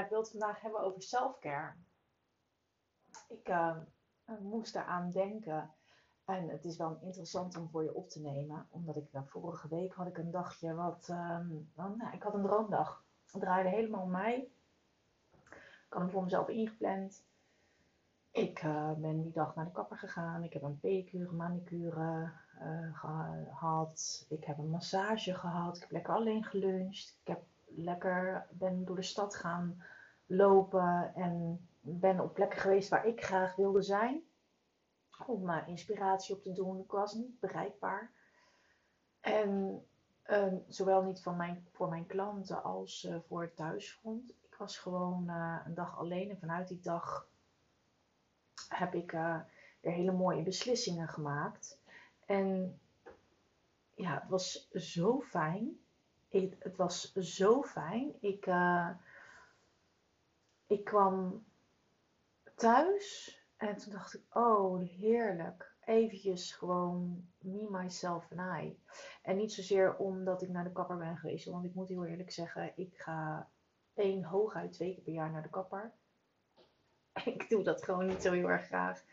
Ik 0.00 0.08
wil 0.08 0.20
het 0.20 0.30
vandaag 0.30 0.60
hebben 0.60 0.80
over 0.80 1.02
selfcare. 1.02 1.72
Ik 3.28 3.48
uh, 3.48 3.76
moest 4.40 4.72
daaraan 4.72 5.10
denken. 5.10 5.70
En 6.24 6.48
het 6.48 6.64
is 6.64 6.76
wel 6.76 6.98
interessant 7.00 7.56
om 7.56 7.68
voor 7.68 7.82
je 7.82 7.94
op 7.94 8.08
te 8.08 8.20
nemen. 8.20 8.66
Omdat 8.70 8.96
ik 8.96 9.12
uh, 9.12 9.20
vorige 9.24 9.68
week 9.68 9.94
had 9.94 10.06
ik 10.06 10.18
een 10.18 10.30
dagje 10.30 10.74
wat... 10.74 11.08
Um, 11.10 11.70
nou, 11.74 12.12
ik 12.12 12.22
had 12.22 12.34
een 12.34 12.42
droomdag. 12.42 13.04
Het 13.32 13.40
draaide 13.40 13.68
helemaal 13.68 14.02
om 14.02 14.10
mij. 14.10 14.50
Ik 15.50 15.92
had 15.92 16.00
hem 16.00 16.10
voor 16.10 16.22
mezelf 16.22 16.48
ingepland. 16.48 17.24
Ik 18.30 18.62
uh, 18.62 18.92
ben 18.92 19.22
die 19.22 19.32
dag 19.32 19.54
naar 19.54 19.64
de 19.64 19.70
kapper 19.70 19.98
gegaan. 19.98 20.42
Ik 20.42 20.52
heb 20.52 20.62
een 20.62 20.80
pedicure, 20.80 21.32
manicure 21.32 22.30
gehad. 22.92 24.26
Ik 24.28 24.44
heb 24.44 24.58
een 24.58 24.70
massage 24.70 25.34
gehad. 25.34 25.76
Ik 25.76 25.82
heb 25.82 25.90
lekker 25.90 26.14
alleen 26.14 26.44
geluncht. 26.44 27.18
Ik 27.20 27.28
heb 27.28 27.42
lekker 27.64 28.46
ben 28.50 28.84
door 28.84 28.96
de 28.96 29.02
stad 29.02 29.34
gaan 29.34 29.82
lopen 30.26 31.12
en 31.14 31.66
ben 31.80 32.20
op 32.20 32.34
plekken 32.34 32.60
geweest 32.60 32.88
waar 32.88 33.06
ik 33.06 33.24
graag 33.24 33.56
wilde 33.56 33.82
zijn. 33.82 34.22
Om 35.26 35.48
uh, 35.48 35.68
inspiratie 35.68 36.34
op 36.34 36.42
te 36.42 36.52
doen. 36.52 36.80
Ik 36.80 36.90
was 36.90 37.14
niet 37.14 37.40
bereikbaar. 37.40 38.10
En 39.20 39.82
uh, 40.26 40.54
zowel 40.68 41.02
niet 41.02 41.24
mijn, 41.36 41.66
voor 41.72 41.88
mijn 41.88 42.06
klanten 42.06 42.62
als 42.62 43.04
uh, 43.04 43.16
voor 43.28 43.42
het 43.42 43.56
thuisfront. 43.56 44.30
Ik 44.30 44.54
was 44.58 44.78
gewoon 44.78 45.24
uh, 45.26 45.60
een 45.64 45.74
dag 45.74 45.98
alleen 45.98 46.30
en 46.30 46.38
vanuit 46.38 46.68
die 46.68 46.80
dag 46.80 47.28
heb 48.68 48.94
ik 48.94 49.10
weer 49.80 49.92
hele 49.92 50.12
mooie 50.12 50.42
beslissingen 50.42 51.08
gemaakt. 51.08 51.80
En 52.26 52.80
ja, 53.94 54.14
het 54.20 54.28
was 54.28 54.70
zo 54.72 55.20
fijn. 55.20 55.80
Het 56.58 56.76
was 56.76 57.12
zo 57.12 57.62
fijn. 57.62 58.14
Ik, 58.20 58.46
ik 60.66 60.84
kwam 60.84 61.44
thuis 62.54 63.40
en 63.56 63.76
toen 63.76 63.92
dacht 63.92 64.14
ik, 64.14 64.36
oh 64.36 64.80
heerlijk. 64.80 65.74
Eventjes 65.84 66.52
gewoon 66.52 67.28
me, 67.38 67.66
myself 67.70 68.30
en 68.30 68.62
I. 68.64 68.80
En 69.22 69.36
niet 69.36 69.52
zozeer 69.52 69.96
omdat 69.96 70.42
ik 70.42 70.48
naar 70.48 70.64
de 70.64 70.72
kapper 70.72 70.96
ben 70.96 71.16
geweest. 71.16 71.46
Want 71.46 71.64
ik 71.64 71.74
moet 71.74 71.88
heel 71.88 72.04
eerlijk 72.04 72.30
zeggen, 72.30 72.72
ik 72.76 72.96
ga 72.96 73.50
één, 73.94 74.24
hooguit 74.24 74.72
twee 74.72 74.94
keer 74.94 75.02
per 75.02 75.12
jaar 75.12 75.30
naar 75.30 75.42
de 75.42 75.48
kapper. 75.48 75.92
Ik 77.24 77.48
doe 77.48 77.62
dat 77.62 77.84
gewoon 77.84 78.06
niet 78.06 78.22
zo 78.22 78.32
heel 78.32 78.50
erg 78.50 78.66
graag. 78.66 79.04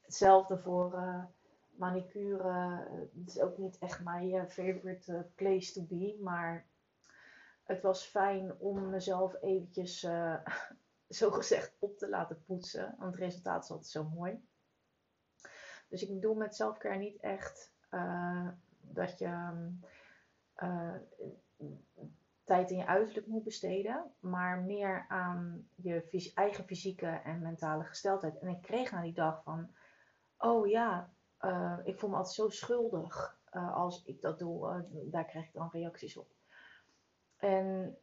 Hetzelfde 0.00 0.58
voor 0.58 0.94
uh, 0.94 1.24
manicure. 1.70 2.86
Het 3.16 3.28
is 3.28 3.40
ook 3.40 3.58
niet 3.58 3.78
echt 3.78 4.02
mijn 4.02 4.28
uh, 4.28 4.44
favorite 4.44 5.30
place 5.34 5.72
to 5.72 5.82
be. 5.82 6.18
Maar 6.22 6.66
het 7.64 7.82
was 7.82 8.04
fijn 8.04 8.58
om 8.58 8.90
mezelf 8.90 9.34
eventjes... 9.42 10.06
zo 11.10 11.30
gezegd 11.30 11.76
op 11.78 11.98
te 11.98 12.08
laten 12.08 12.44
poetsen. 12.44 12.94
Want 12.98 13.12
het 13.12 13.22
resultaat 13.22 13.64
is 13.64 13.70
altijd 13.70 13.90
zo 13.90 14.04
mooi. 14.04 14.48
Dus 15.88 16.02
ik 16.02 16.14
bedoel 16.14 16.34
met 16.34 16.54
selfcare 16.54 16.98
niet 16.98 17.20
echt 17.20 17.72
uh, 17.90 18.48
dat 18.80 19.18
je 19.18 19.56
uh, 20.56 20.94
tijd 22.44 22.70
in 22.70 22.76
je 22.76 22.86
uiterlijk 22.86 23.26
moet 23.26 23.44
besteden. 23.44 24.12
Maar 24.20 24.60
meer 24.60 25.04
aan 25.08 25.68
je 25.74 26.30
eigen 26.34 26.64
fysieke 26.64 27.06
en 27.06 27.42
mentale 27.42 27.84
gesteldheid. 27.84 28.38
En 28.38 28.48
ik 28.48 28.62
kreeg 28.62 28.90
na 28.90 29.02
die 29.02 29.12
dag 29.12 29.42
van, 29.42 29.74
oh 30.38 30.68
ja, 30.68 31.10
uh, 31.40 31.78
ik 31.84 31.98
voel 31.98 32.10
me 32.10 32.16
altijd 32.16 32.34
zo 32.34 32.48
schuldig 32.48 33.38
als 33.52 34.04
ik 34.04 34.20
dat 34.20 34.38
doe. 34.38 34.84
daar 35.10 35.24
krijg 35.24 35.46
ik 35.46 35.52
dan 35.52 35.68
reacties 35.72 36.16
op. 36.16 36.28
En 37.36 37.98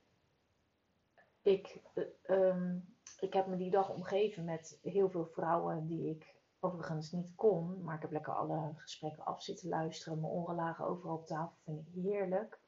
ik, 1.42 1.82
um, 2.28 2.97
ik 3.20 3.34
heb 3.34 3.48
me 3.48 3.56
die 3.56 3.72
dag 3.72 3.90
omgeven 3.90 4.44
met 4.44 4.80
heel 4.82 5.10
veel 5.10 5.26
vrouwen 5.26 5.88
die 5.88 6.10
ik 6.10 6.36
overigens 6.60 7.12
niet 7.12 7.36
kon. 7.36 7.84
Maar 7.84 7.96
ik 7.96 8.02
heb 8.02 8.12
lekker 8.12 8.34
alle 8.34 8.74
gesprekken 8.76 9.26
af 9.26 9.44
zitten 9.44 9.70
luisteren. 9.70 10.20
Mijn 10.20 10.34
oren 10.34 10.56
lagen 10.56 10.86
overal 10.86 11.16
op 11.16 11.28
tafel. 11.28 11.58
Vind 11.64 11.80
ik 11.80 12.04
heerlijk. 12.04 12.60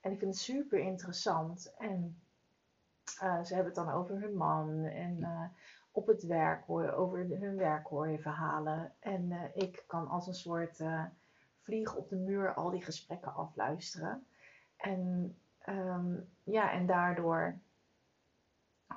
En 0.00 0.12
ik 0.12 0.18
vind 0.18 0.34
het 0.34 0.42
super 0.42 0.78
interessant. 0.78 1.74
En 1.78 2.22
uh, 3.22 3.42
ze 3.42 3.54
hebben 3.54 3.72
het 3.74 3.84
dan 3.84 3.94
over 3.94 4.20
hun 4.20 4.36
man. 4.36 4.84
En 4.84 5.18
uh, 5.18 5.44
op 5.90 6.06
het 6.06 6.22
werk 6.22 6.64
hoor 6.64 6.82
je, 6.82 6.92
over 6.92 7.18
hun 7.18 7.56
werk 7.56 7.86
hoor 7.86 8.08
je 8.08 8.18
verhalen. 8.18 8.92
En 8.98 9.30
uh, 9.30 9.42
ik 9.54 9.84
kan 9.86 10.08
als 10.08 10.26
een 10.26 10.34
soort 10.34 10.82
vlieg 11.60 11.94
op 11.96 12.08
de 12.08 12.16
muur 12.16 12.54
al 12.54 12.70
die 12.70 12.82
gesprekken 12.82 13.34
afluisteren. 13.34 14.26
En 14.76 15.34
um, 15.68 16.28
ja, 16.42 16.72
en 16.72 16.86
daardoor 16.86 17.58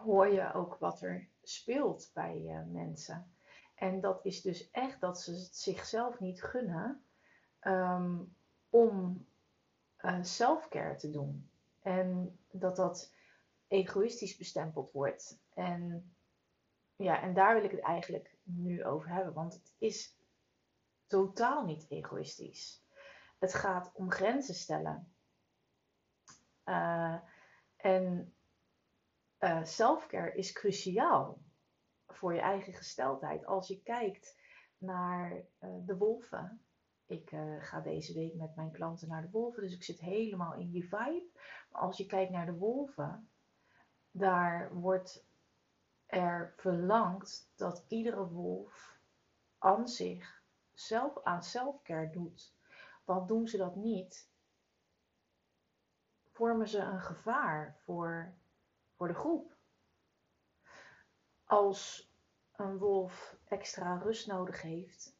hoor 0.03 0.27
je 0.27 0.53
ook 0.53 0.77
wat 0.79 1.01
er 1.01 1.27
speelt 1.43 2.11
bij 2.13 2.41
uh, 2.45 2.59
mensen. 2.71 3.31
En 3.75 4.01
dat 4.01 4.25
is 4.25 4.41
dus 4.41 4.71
echt 4.71 5.01
dat 5.01 5.21
ze 5.21 5.31
het 5.31 5.55
zichzelf 5.55 6.19
niet 6.19 6.43
gunnen 6.43 7.03
um, 7.61 8.35
om 8.69 9.25
uh, 10.01 10.23
selfcare 10.23 10.95
te 10.95 11.11
doen. 11.11 11.49
En 11.81 12.39
dat 12.51 12.75
dat 12.75 13.13
egoïstisch 13.67 14.37
bestempeld 14.37 14.91
wordt. 14.91 15.39
En, 15.53 16.11
ja, 16.95 17.21
en 17.21 17.33
daar 17.33 17.55
wil 17.55 17.63
ik 17.63 17.71
het 17.71 17.79
eigenlijk 17.79 18.35
nu 18.43 18.85
over 18.85 19.09
hebben, 19.09 19.33
want 19.33 19.53
het 19.53 19.73
is 19.77 20.15
totaal 21.05 21.65
niet 21.65 21.85
egoïstisch. 21.89 22.81
Het 23.39 23.53
gaat 23.53 23.91
om 23.93 24.11
grenzen 24.11 24.55
stellen. 24.55 25.11
Uh, 26.65 27.17
en 27.77 28.35
uh, 29.39 29.63
selfcare 29.63 30.35
is 30.35 30.51
cruciaal 30.51 31.41
voor 32.07 32.33
je 32.33 32.39
eigen 32.39 32.73
gesteldheid. 32.73 33.45
Als 33.45 33.67
je 33.67 33.81
kijkt 33.81 34.37
naar 34.77 35.31
uh, 35.31 35.69
de 35.85 35.97
wolven. 35.97 36.61
Ik 37.05 37.31
uh, 37.31 37.63
ga 37.63 37.79
deze 37.79 38.13
week 38.13 38.35
met 38.35 38.55
mijn 38.55 38.71
klanten 38.71 39.07
naar 39.07 39.21
de 39.21 39.29
wolven, 39.29 39.63
dus 39.63 39.73
ik 39.73 39.83
zit 39.83 39.99
helemaal 39.99 40.53
in 40.53 40.69
die 40.69 40.87
vibe. 40.87 41.29
Maar 41.71 41.81
als 41.81 41.97
je 41.97 42.05
kijkt 42.05 42.31
naar 42.31 42.45
de 42.45 42.57
wolven, 42.57 43.29
daar 44.11 44.73
wordt 44.73 45.25
er 46.05 46.53
verlangd 46.57 47.51
dat 47.55 47.85
iedere 47.87 48.27
wolf 48.27 48.99
aan 49.57 49.87
zich 49.87 50.43
zelf 50.73 51.23
aan 51.23 51.43
selfcare 51.43 52.09
doet. 52.09 52.55
Want 53.05 53.27
doen 53.27 53.47
ze 53.47 53.57
dat 53.57 53.75
niet, 53.75 54.29
vormen 56.31 56.67
ze 56.67 56.79
een 56.79 57.01
gevaar 57.01 57.77
voor 57.83 58.35
voor 58.97 59.07
de 59.07 59.13
groep. 59.13 59.55
Als 61.43 62.11
een 62.51 62.77
wolf 62.77 63.37
extra 63.47 63.97
rust 63.97 64.27
nodig 64.27 64.61
heeft, 64.61 65.15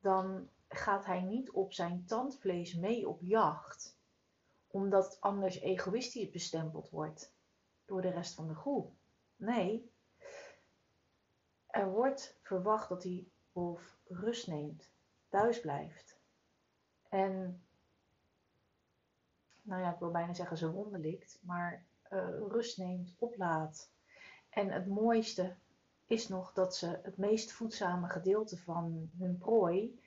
dan 0.00 0.48
gaat 0.68 1.04
hij 1.04 1.20
niet 1.20 1.50
op 1.50 1.72
zijn 1.72 2.04
tandvlees 2.06 2.74
mee 2.74 3.08
op 3.08 3.20
jacht, 3.22 3.98
omdat 4.66 5.20
anders 5.20 5.60
egoïstisch 5.60 6.30
bestempeld 6.30 6.90
wordt 6.90 7.34
door 7.84 8.02
de 8.02 8.10
rest 8.10 8.34
van 8.34 8.48
de 8.48 8.54
groep. 8.54 8.92
Nee, 9.36 9.92
er 11.66 11.90
wordt 11.90 12.38
verwacht 12.42 12.88
dat 12.88 13.02
die 13.02 13.32
wolf 13.52 13.98
rust 14.04 14.46
neemt, 14.46 14.90
thuis 15.28 15.60
blijft. 15.60 16.20
En, 17.08 17.64
nou 19.62 19.82
ja, 19.82 19.92
ik 19.92 19.98
wil 19.98 20.10
bijna 20.10 20.34
zeggen 20.34 20.56
ze 20.56 20.72
wonderlikt, 20.72 21.38
maar 21.42 21.88
uh, 22.10 22.28
rust 22.48 22.78
neemt, 22.78 23.14
oplaadt. 23.18 23.92
En 24.50 24.70
het 24.70 24.86
mooiste 24.86 25.56
is 26.06 26.28
nog 26.28 26.52
dat 26.52 26.76
ze 26.76 26.98
het 27.02 27.16
meest 27.16 27.52
voedzame 27.52 28.08
gedeelte 28.08 28.56
van 28.56 29.10
hun 29.18 29.38
prooi 29.38 30.00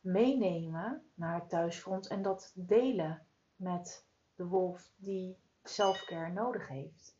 meenemen 0.00 1.10
naar 1.14 1.34
het 1.34 1.48
thuisfront 1.48 2.06
en 2.06 2.22
dat 2.22 2.52
delen 2.54 3.26
met 3.56 4.06
de 4.34 4.46
wolf 4.46 4.92
die 4.96 5.38
selfcare 5.62 6.32
nodig 6.32 6.68
heeft. 6.68 7.16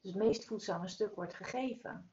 Dus 0.00 0.12
het 0.12 0.22
meest 0.22 0.44
voedzame 0.44 0.88
stuk 0.88 1.14
wordt 1.14 1.34
gegeven. 1.34 2.10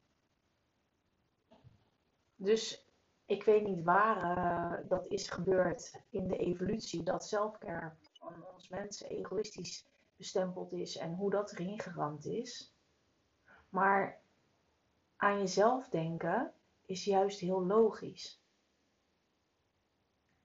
Dus 2.35 2.87
ik 3.25 3.43
weet 3.43 3.63
niet 3.63 3.83
waar 3.83 4.37
uh, 4.37 4.89
dat 4.89 5.05
is 5.07 5.29
gebeurd 5.29 6.01
in 6.09 6.27
de 6.27 6.37
evolutie, 6.37 7.03
dat 7.03 7.25
selfcare 7.25 7.93
van 8.19 8.45
ons 8.53 8.69
mensen 8.69 9.09
egoïstisch 9.09 9.87
bestempeld 10.23 10.71
is 10.71 10.97
en 10.97 11.13
hoe 11.13 11.29
dat 11.29 11.51
erin 11.51 11.79
geramd 11.79 12.25
is. 12.25 12.75
Maar 13.69 14.21
aan 15.15 15.37
jezelf 15.37 15.89
denken 15.89 16.53
is 16.85 17.03
juist 17.05 17.39
heel 17.39 17.65
logisch. 17.65 18.41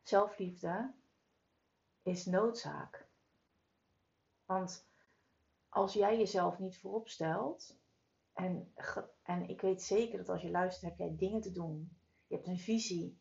Zelfliefde 0.03 0.95
is 2.03 2.27
noodzaak. 2.27 3.09
Want 4.45 4.89
als 5.69 5.93
jij 5.93 6.19
jezelf 6.19 6.59
niet 6.59 6.79
voorop 6.79 7.09
stelt, 7.09 7.79
en, 8.33 8.75
en 9.23 9.49
ik 9.49 9.61
weet 9.61 9.83
zeker 9.83 10.19
dat 10.19 10.29
als 10.29 10.43
je 10.43 10.51
luistert, 10.51 10.85
heb 10.85 10.99
jij 10.99 11.17
dingen 11.17 11.41
te 11.41 11.53
doen. 11.53 11.99
Je 12.27 12.35
hebt 12.35 12.47
een 12.47 12.59
visie. 12.59 13.21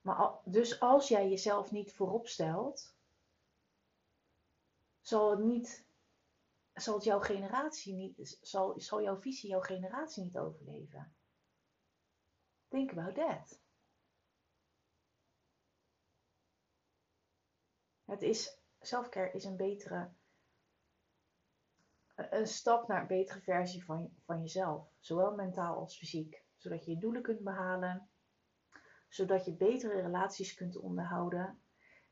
Maar 0.00 0.38
dus 0.44 0.80
als 0.80 1.08
jij 1.08 1.28
jezelf 1.28 1.70
niet 1.70 1.92
voorop 1.92 2.26
stelt, 2.26 2.98
zal 5.00 5.30
het 5.30 5.40
niet, 5.40 5.86
zal 6.74 7.02
jouw 7.02 7.20
generatie 7.20 7.94
niet, 7.94 8.38
zal, 8.40 8.80
zal 8.80 9.02
jouw 9.02 9.20
visie 9.20 9.50
jouw 9.50 9.60
generatie 9.60 10.24
niet 10.24 10.38
overleven. 10.38 11.14
Think 12.68 12.90
about 12.90 13.14
that. 13.14 13.60
Het 18.04 18.22
is, 18.22 18.58
selfcare 18.80 19.32
is 19.32 19.44
een 19.44 19.56
betere, 19.56 20.10
een 22.14 22.46
stap 22.46 22.88
naar 22.88 23.00
een 23.00 23.06
betere 23.06 23.40
versie 23.40 23.84
van, 23.84 24.10
van 24.24 24.40
jezelf. 24.40 24.88
Zowel 24.98 25.34
mentaal 25.34 25.76
als 25.76 25.98
fysiek. 25.98 26.42
Zodat 26.56 26.84
je 26.84 26.90
je 26.90 26.98
doelen 26.98 27.22
kunt 27.22 27.40
behalen. 27.40 28.08
Zodat 29.08 29.44
je 29.44 29.56
betere 29.56 30.00
relaties 30.00 30.54
kunt 30.54 30.76
onderhouden. 30.76 31.62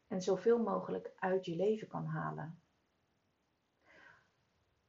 En 0.06 0.23
zoveel 0.23 0.58
mogelijk 0.58 1.12
uit 1.17 1.44
je 1.44 1.56
leven 1.56 1.88
kan 1.88 2.05
halen. 2.05 2.62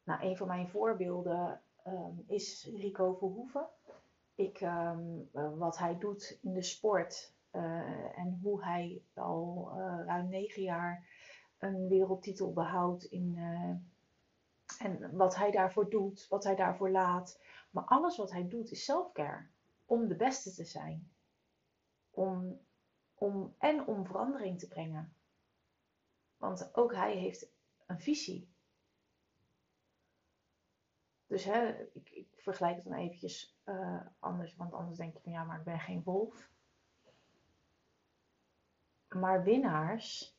Nou, 0.09 0.23
een 0.23 0.37
van 0.37 0.47
mijn 0.47 0.69
voorbeelden 0.69 1.61
ehm, 1.83 2.13
is 2.25 2.69
Rico 2.75 3.13
Verhoeven. 3.13 3.67
Ik, 4.35 4.61
um, 4.61 5.29
wat 5.57 5.77
hij 5.77 5.97
doet 5.97 6.37
in 6.41 6.53
de 6.53 6.61
sport 6.61 7.33
uh, 7.51 8.17
en 8.17 8.39
hoe 8.41 8.63
hij 8.63 9.01
al 9.13 9.71
uh, 9.75 10.05
ruim 10.05 10.29
negen 10.29 10.61
jaar 10.61 11.07
een 11.57 11.87
wereldtitel 11.87 12.53
behoudt 12.53 13.03
in, 13.03 13.35
uh, 13.37 14.87
en 14.87 15.15
wat 15.15 15.35
hij 15.35 15.51
daarvoor 15.51 15.89
doet, 15.89 16.27
wat 16.29 16.43
hij 16.43 16.55
daarvoor 16.55 16.89
laat. 16.89 17.41
Maar 17.71 17.83
alles 17.83 18.17
wat 18.17 18.31
hij 18.31 18.47
doet 18.47 18.71
is 18.71 18.83
selfcare. 18.83 19.47
Om 19.85 20.07
de 20.07 20.15
beste 20.15 20.53
te 20.53 20.65
zijn. 20.65 21.11
Om, 22.11 22.59
om, 23.15 23.55
en 23.57 23.87
om 23.87 24.05
verandering 24.05 24.59
te 24.59 24.67
brengen. 24.67 25.13
Want 26.37 26.75
ook 26.75 26.93
hij 26.93 27.15
heeft 27.15 27.51
een 27.85 27.99
visie. 27.99 28.48
Dus 31.29 31.43
hè, 31.43 31.87
ik, 31.93 32.09
ik 32.09 32.27
vergelijk 32.35 32.75
het 32.75 32.83
dan 32.83 32.93
eventjes 32.93 33.57
uh, 33.65 34.01
anders, 34.19 34.55
want 34.55 34.73
anders 34.73 34.97
denk 34.97 35.13
je 35.13 35.19
van 35.21 35.31
ja, 35.31 35.43
maar 35.43 35.57
ik 35.57 35.63
ben 35.63 35.79
geen 35.79 36.03
wolf. 36.03 36.49
Maar 39.07 39.43
winnaars 39.43 40.37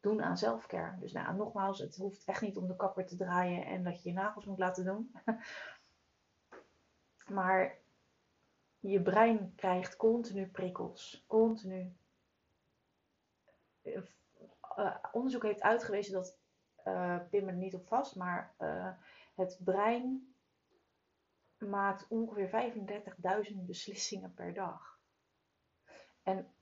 doen 0.00 0.22
aan 0.22 0.38
zelfcare. 0.38 0.98
Dus 0.98 1.12
nou, 1.12 1.36
nogmaals, 1.36 1.78
het 1.78 1.96
hoeft 1.96 2.24
echt 2.24 2.40
niet 2.40 2.56
om 2.56 2.66
de 2.66 2.76
kapper 2.76 3.06
te 3.06 3.16
draaien 3.16 3.64
en 3.64 3.84
dat 3.84 4.02
je 4.02 4.08
je 4.08 4.14
nagels 4.14 4.44
moet 4.44 4.58
laten 4.58 4.84
doen. 4.84 5.12
maar 7.38 7.78
je 8.80 9.02
brein 9.02 9.54
krijgt 9.54 9.96
continu 9.96 10.46
prikkels. 10.46 11.24
Continu. 11.26 11.96
Uh, 13.82 14.96
onderzoek 15.12 15.42
heeft 15.42 15.62
uitgewezen 15.62 16.12
dat 16.12 16.38
uh, 16.88 17.28
pin 17.30 17.44
me 17.44 17.50
er 17.50 17.56
niet 17.56 17.74
op 17.74 17.86
vast, 17.86 18.16
maar 18.16 18.54
uh, 18.58 18.92
het 19.34 19.60
brein 19.64 20.34
maakt 21.58 22.08
ongeveer 22.08 22.72
35.000 23.50 23.56
beslissingen 23.56 24.34
per 24.34 24.54
dag. 24.54 25.00
En 26.22 26.52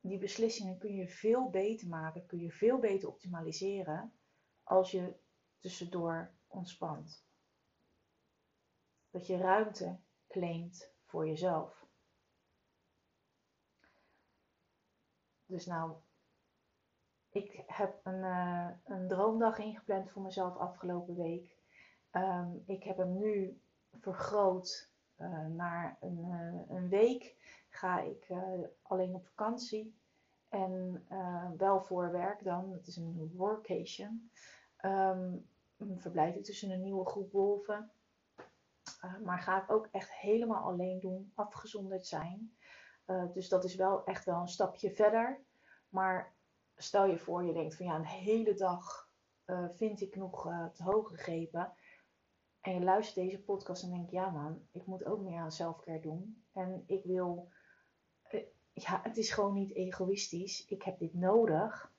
die 0.00 0.18
beslissingen 0.18 0.78
kun 0.78 0.94
je 0.94 1.08
veel 1.08 1.50
beter 1.50 1.88
maken, 1.88 2.26
kun 2.26 2.38
je 2.38 2.52
veel 2.52 2.78
beter 2.78 3.08
optimaliseren 3.08 4.12
als 4.62 4.90
je 4.90 5.14
tussendoor 5.58 6.32
ontspant. 6.46 7.26
Dat 9.10 9.26
je 9.26 9.36
ruimte 9.36 9.98
claimt 10.28 10.92
voor 11.04 11.28
jezelf. 11.28 11.86
Dus 15.46 15.66
nou, 15.66 15.96
ik 17.28 17.62
heb 17.66 18.00
een, 18.02 18.22
uh, 18.24 18.70
een 18.84 19.08
droomdag 19.38 19.58
ingepland 19.66 20.10
voor 20.10 20.22
mezelf 20.22 20.56
afgelopen 20.56 21.16
week. 21.16 21.56
Um, 22.12 22.62
ik 22.66 22.84
heb 22.84 22.96
hem 22.96 23.18
nu 23.18 23.60
vergroot 24.00 24.90
uh, 25.18 25.46
naar 25.46 25.96
een, 26.00 26.18
uh, 26.18 26.76
een, 26.76 26.88
week. 26.88 27.36
Ga 27.68 28.00
ik 28.00 28.32
alleen 28.82 29.14
op 29.14 29.26
vakantie. 29.26 29.96
En 30.48 31.06
wel 31.56 31.80
voor 31.80 32.12
werk 32.12 32.44
dan. 32.44 32.72
Het 32.72 32.86
is 32.86 32.96
een 32.96 33.30
workation. 33.34 34.30
Um, 34.84 35.48
verblijf 35.96 36.34
ik 36.34 36.44
tussen 36.44 36.70
een 36.70 36.82
nieuwe 36.82 37.06
groep 37.06 37.32
wolven. 37.32 37.90
maar 39.24 39.38
ga 39.38 39.62
ik 39.62 39.70
ook 39.70 39.88
echt 39.90 40.12
helemaal 40.12 40.64
alleen 40.64 41.00
doen. 41.00 41.32
Afgezonderd 41.34 42.06
zijn. 42.06 42.56
dus 43.32 43.48
dat 43.48 43.64
is 43.64 43.74
wel 43.74 44.04
echt 44.04 44.24
wel 44.24 44.40
een 44.40 44.48
stapje 44.48 44.90
verder. 44.90 45.40
Maar 45.88 46.34
stel 46.76 47.06
je 47.06 47.18
voor, 47.18 47.44
je 47.44 47.52
denkt 47.52 47.76
van 47.76 47.86
ja, 47.86 47.94
een 47.94 48.04
hele 48.04 48.54
dag 48.54 49.07
uh, 49.48 49.68
vind 49.74 50.00
ik 50.00 50.16
nog 50.16 50.46
uh, 50.46 50.66
te 50.66 50.82
hoog 50.82 51.08
gegrepen. 51.08 51.72
En 52.60 52.74
je 52.74 52.80
luistert 52.80 53.26
deze 53.26 53.42
podcast 53.42 53.82
en 53.82 53.90
denkt, 53.90 54.10
ja 54.10 54.30
man, 54.30 54.66
ik 54.70 54.86
moet 54.86 55.04
ook 55.04 55.20
meer 55.20 55.40
aan 55.40 55.52
selfcare 55.52 56.00
doen. 56.00 56.44
En 56.52 56.84
ik 56.86 57.04
wil, 57.04 57.48
uh, 58.30 58.42
ja, 58.72 59.00
het 59.02 59.16
is 59.16 59.30
gewoon 59.30 59.54
niet 59.54 59.74
egoïstisch. 59.74 60.66
Ik 60.66 60.82
heb 60.82 60.98
dit 60.98 61.14
nodig. 61.14 61.92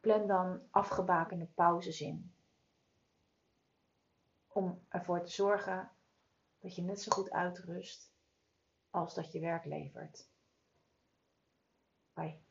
Plan 0.00 0.26
dan 0.26 0.60
afgebakende 0.70 1.46
pauzes 1.54 2.00
in. 2.00 2.32
Om 4.48 4.84
ervoor 4.88 5.24
te 5.24 5.30
zorgen 5.30 5.90
dat 6.58 6.74
je 6.74 6.82
net 6.82 7.00
zo 7.00 7.10
goed 7.10 7.30
uitrust 7.30 8.12
als 8.90 9.14
dat 9.14 9.32
je 9.32 9.40
werk 9.40 9.64
levert. 9.64 10.28
Bye. 12.14 12.45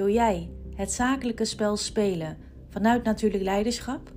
Wil 0.00 0.08
jij 0.08 0.50
het 0.74 0.92
zakelijke 0.92 1.44
spel 1.44 1.76
spelen 1.76 2.36
vanuit 2.68 3.04
natuurlijk 3.04 3.42
leiderschap? 3.42 4.12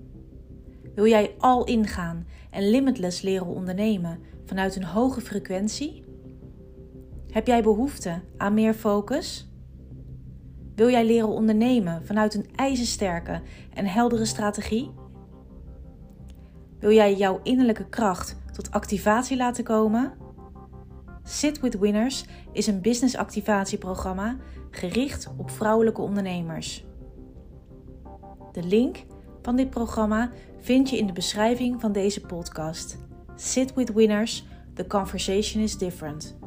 Wil 0.95 1.07
jij 1.07 1.35
al 1.37 1.63
ingaan 1.63 2.27
en 2.49 2.69
limitless 2.69 3.21
leren 3.21 3.47
ondernemen 3.47 4.19
vanuit 4.45 4.75
een 4.75 4.83
hoge 4.83 5.21
frequentie? 5.21 6.03
Heb 7.29 7.47
jij 7.47 7.63
behoefte 7.63 8.21
aan 8.37 8.53
meer 8.53 8.73
focus? 8.73 9.49
Wil 10.75 10.89
jij 10.89 11.05
leren 11.05 11.29
ondernemen 11.29 12.05
vanuit 12.05 12.33
een 12.33 12.47
ijzersterke 12.55 13.41
en 13.73 13.85
heldere 13.85 14.25
strategie? 14.25 14.91
Wil 16.79 16.91
jij 16.91 17.15
jouw 17.15 17.39
innerlijke 17.43 17.89
kracht 17.89 18.37
tot 18.51 18.71
activatie 18.71 19.37
laten 19.37 19.63
komen? 19.63 20.22
Sit 21.23 21.59
with 21.59 21.79
Winners 21.79 22.25
is 22.51 22.67
een 22.67 22.81
business 22.81 23.15
activatieprogramma 23.15 24.37
gericht 24.71 25.29
op 25.37 25.49
vrouwelijke 25.49 26.01
ondernemers. 26.01 26.85
De 28.51 28.63
link 28.63 29.05
van 29.41 29.55
dit 29.55 29.69
programma 29.69 30.31
vind 30.59 30.89
je 30.89 30.97
in 30.97 31.07
de 31.07 31.13
beschrijving 31.13 31.81
van 31.81 31.91
deze 31.91 32.21
podcast. 32.21 32.97
Sit 33.35 33.73
with 33.73 33.93
Winners, 33.93 34.45
the 34.73 34.87
conversation 34.87 35.63
is 35.63 35.77
different. 35.77 36.37